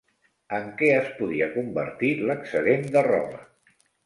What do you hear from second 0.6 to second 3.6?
què es podia convertir l'excedent de roba?